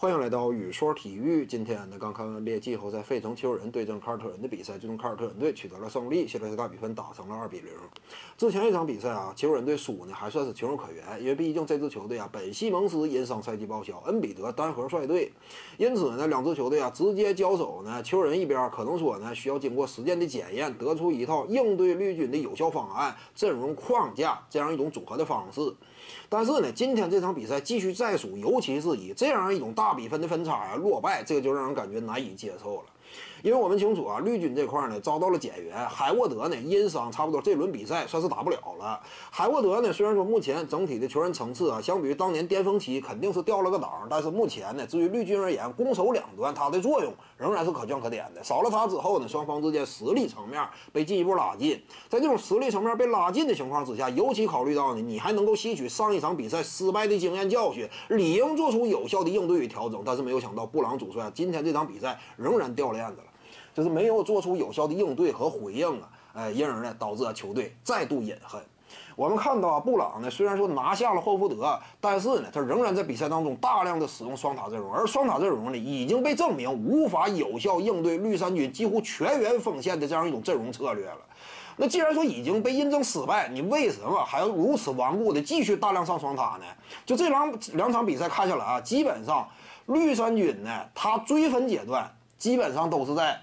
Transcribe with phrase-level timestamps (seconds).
[0.00, 1.44] 欢迎来到雨说体育。
[1.44, 7.68] 今天呢，刚看完列季后赛费城球人对阵凯尔特人的比赛，最终凯尔特人队取得了胜利，系列赛大比分打成了二比零。
[8.38, 15.30] 之前一场比赛啊，球人队输呢还算是情有可原，因为毕竟这支球队啊，本西蒙斯因伤赛季报销，恩比德单核率队，
[15.76, 25.60] 因此呢，两支球队啊直接交手呢，球人一边可能说呢需要经过时间的检验，得出一套应对绿军的有效方案、阵容框架这样一种组合的方式。
[26.30, 32.84] 但是呢，今天这场比赛继续再输，尤其是以这样一种大比分的分差啊落败，这个就让人感觉难以接受了。
[33.42, 39.00] 因为我们清楚啊，绿军这块呢遭到了减员，海沃德呢因伤，差不多这轮比赛算是打不了了。
[39.30, 48.42] 海沃德呢虽然说目前整体的球员层次啊，相比于当年巅峰期肯定是掉了个档，但是目前呢，至于绿军而言，攻守两端他的作用仍然是可圈可点的。
[48.44, 51.80] 少了他之后呢，双方之间实力层面被进一步拉近。
[52.08, 60.02] 在这种实力层面被拉近的情况之下，尤其考虑到呢，你还能够吸取上一场比赛失败的经验教训，理应做出有效的应对与调整。
[60.04, 63.24] 但是没有想到，布朗主帅今天这场比赛仍然掉链子了。
[63.74, 68.60] 就是没有做出有效的应对和回应啊，哎，因而呢导致球队再度饮恨。
[69.14, 81.18] 我们看到啊，布朗呢虽然说拿下了霍福德，但是呢他仍然在比赛当中大量的使用双塔阵容，而双塔阵容呢已经被证明无法有效应对绿衫军几乎全员锋线的这样一种阵容策略了。
[81.76, 86.64] 那既然说已经被印证失败，你为什么还要如此顽固的继续大量上双塔呢？
[87.06, 89.46] 就这两两场比赛看下来啊，基本上
[89.86, 93.38] 绿衫军呢他追分阶段基本上都是在。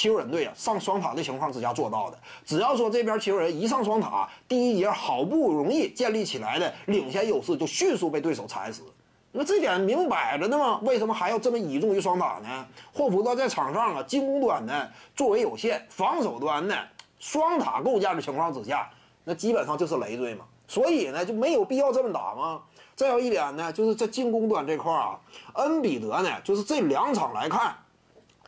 [0.00, 2.18] 七六人队啊，上双塔的情况之下做到的。
[2.42, 8.82] 只要说这边七六人一上双塔，第一节好不容易建立起来的领先优势就迅速被对手踩死。
[9.30, 12.66] 那这点明摆着的嘛，为什么还要这么倚重于双塔呢？
[12.94, 16.74] 霍福德在场上啊，进攻端呢作为有限，防守端呢
[17.18, 18.88] 双塔构架的情况之下，
[19.22, 20.46] 那基本上就是累赘嘛。
[20.66, 22.62] 所以呢就没有必要这么打吗？
[22.96, 25.20] 再有一点呢，就是在进攻端这块啊，
[25.56, 27.76] 恩比德呢，就是这两场来看。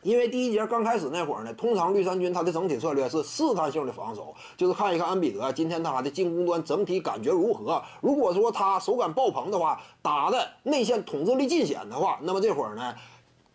[0.03, 7.83] 因为第一节刚开始那会儿呢，通常绿衫军他的整体策略是试探性的防守，就是看一看恩比德今天他的进攻端整体感觉如何。
[8.01, 12.95] 如果说他手感爆棚的话，打的内线统治力尽显的话，那么这会儿呢，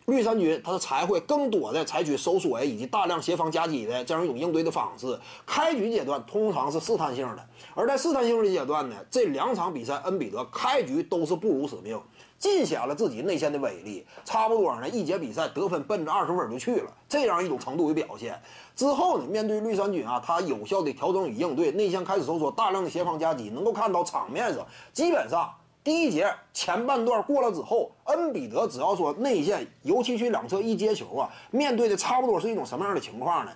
[0.08, 5.18] 绿衫军他才会更多的采取收缩以及大量协防夹击的这样一种应对的方式。
[5.46, 12.00] 开局阶段通常是试探性的，而在试探性的阶段呢，这两场比赛恩比德开局都是不辱使命。
[12.38, 18.40] 尽显了自己内线的威力，差不多呢，一节比赛得分奔着二十分就去了，这样一种程度的表现
[18.76, 25.52] 之后呢，面对绿衫军啊，他有效的调整与应对，内线开始收缩，大量的协防夹击，能够看到场面上，基本上
[25.88, 33.52] 第一节前半段过了之后，恩比德只要说内线，尤其去两侧一接球啊，面对的差不多是一种什么样的情况呢？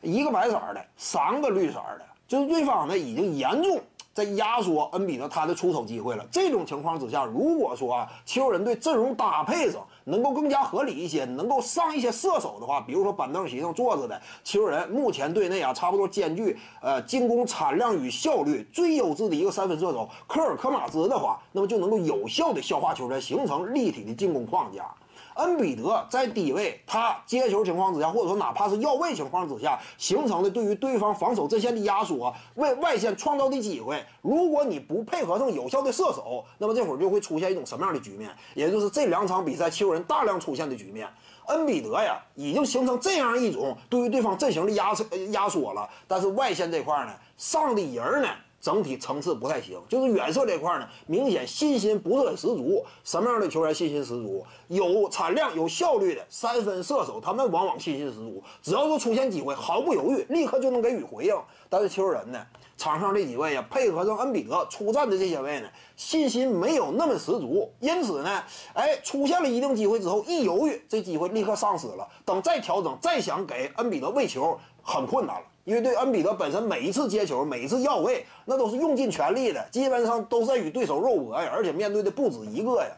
[0.00, 3.78] 一个白色的，三个绿色的，就是对方呢已经严重。
[4.16, 6.26] 在压缩恩比德他的出手机会了。
[6.32, 24.90] 这种情况之下，如果说啊，七六人队阵容搭配上能够更加合理一些，能够上一些射手的话，比如说板凳席上坐着的七六人，目前队内啊差不多兼具呃进攻产量与效率最优质的一个三分射手科尔科马兹的话，那么就能够有效的消化球员，形成立体的进攻框架。
[25.36, 38.30] 恩比德在低位，他接球情况之下，或者说哪怕是要位情况之下，形成的对于对方防守阵线的压缩，为外线创造的机会，如果你不配合上有效的射手，那么这会儿就会出现一种什么样的局面？
[38.54, 41.08] 也就是这两场比赛球人大量出现的局面。
[41.48, 44.92] 恩比德呀，已经形成这样一种对于对方阵型的压
[45.30, 48.28] 压缩了，但是外线这块呢，上的人呢？
[48.66, 52.84] 整体层次不太行，就是远射这块呢，明显信心不是很十足。
[53.04, 54.44] 什么样的球员信心十足？
[54.66, 58.42] 有产量、有效率的三分射手，他们往往信心十足。
[58.60, 61.36] 只要说出现机会，毫不犹豫，立刻就能给予回应。
[61.70, 62.44] 但是球人呢，
[62.76, 67.72] 场上这几位呀，配合上恩比德出战的这些位呢，信心没有那么十足。
[67.80, 68.42] 因此呢，
[68.74, 72.06] 哎，出现了一定机会之后，一犹豫，这机会立刻丧失了。
[72.24, 75.46] 等再调整，再想给恩比德喂球，很困难了。
[75.64, 82.88] 因为对恩比德本身每一次接球、每一次要位，那都是用尽全力的，基本上都是在与对手肉搏呀，而且面对的不止一个呀。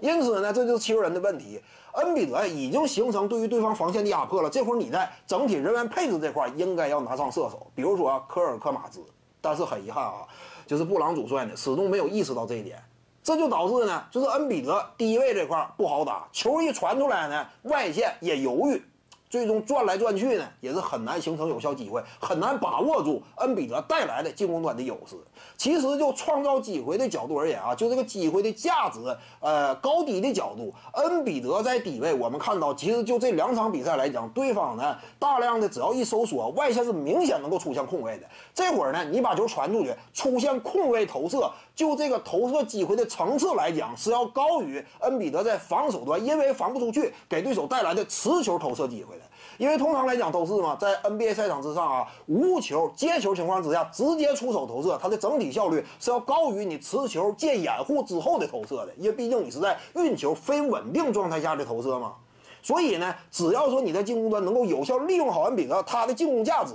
[0.00, 1.60] 因此呢，这就是七六人的问题。
[1.94, 9.00] 恩比德已经形成对于对方防线的压迫了，这会儿你在整体人员配置这块应该要拿上射手，比如说科尔克马兹。
[9.46, 10.26] 但是很遗憾啊，
[10.66, 12.82] 就是布朗主帅呢始终没有意识到这一点，
[13.22, 18.82] 这就导致呢，就是恩比德低位这块不好打，球一传出来呢，外线也犹豫。
[19.28, 25.16] 最终转来转去呢，也是很难形成有效机会，很难把握住恩比德带来的进攻端的优势。
[25.56, 29.00] 其实就创造机会的角度而言啊，就这个机会的价值，
[29.40, 38.26] 呃，高低的角度，恩比德在低位，我们看到，其实就这两场比赛来讲，对方呢大量的只要一收缩，外线是明显能够出现空位的。
[38.54, 49.22] 这会儿呢，你把球传出去，出现空位投射，就这个投射机会的层次来讲，是要高于恩比德在防守端因为防不出去给对手带来的持球投射机会的。
[49.58, 58.94] 因为通常来讲都是嘛，在 NBA 赛场之上啊，无球接球情况之下直接出手投射，它的整体效率是要高于你持球借掩护之后的投射的。
[58.96, 62.14] 因为毕竟你是在运球非稳定状态下的投射嘛。
[62.62, 66.74] 所以呢，只要说你在进攻端能够有效利用好恩比德他的进攻价值，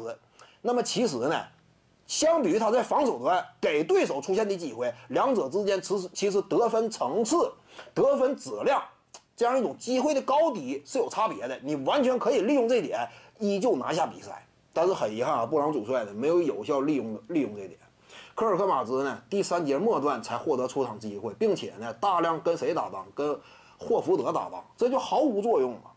[0.61, 1.35] 那么其实呢，
[2.07, 7.51] 相比于他在防守端给对手出现的机会，两者之间其实其实得分层次、
[7.93, 8.81] 得分质量
[9.41, 11.59] 这样一种机会的高低是有差别的。
[11.63, 13.09] 你完全可以利用这点，
[13.39, 14.45] 依旧拿下比赛。
[14.71, 17.79] 但是很遗憾啊，布朗主帅呢没有有效利用利用这点。
[18.35, 23.07] 科尔克马兹呢，第三节末段才获得出场机会，并且呢，大量跟谁搭档？
[23.15, 23.35] 跟
[23.79, 25.90] 霍福德搭档，这就毫无作用了。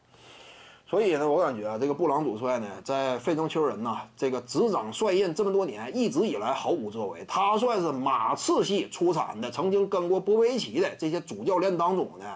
[0.86, 7.24] 所以呢，我感觉啊，这个布朗主帅呢，在费城球人呐，这个执掌帅印这么多年，一直以来毫无作为。
[7.26, 12.26] 他算是马刺系出产的，曾经跟过波维奇的这些主教练当中呢，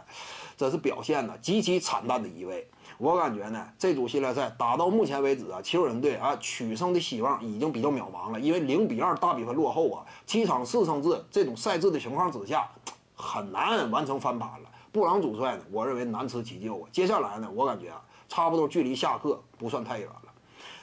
[0.56, 2.66] 这是表现呢极其惨淡的一位。
[2.96, 12.68] 我感觉呢，这组系列赛打到目前为止啊，球人队啊取胜的希望已经比较渺茫了，因为零比二大比分落后啊，七场四胜制这种赛制的情况之下，
[13.14, 14.68] 很难完成翻盘了。
[14.90, 16.88] 布朗主帅呢，我认为难辞其咎啊。
[16.90, 20.22] 接下来呢，我感觉啊，差不多距离下课不算太远了。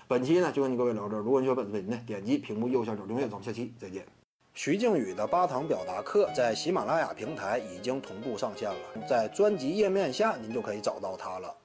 [0.07, 1.17] 本期呢，就跟你各位聊这。
[1.17, 3.23] 如果你喜欢本视频呢，点击屏幕右下角订阅。
[3.27, 4.05] 咱们下期再见。
[4.53, 11.55] 徐静宇的八堂表达课在喜马拉雅平台已经同步上线了，在专辑页面下您就可以找到它了。